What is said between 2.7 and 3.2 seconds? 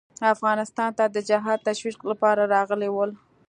ول.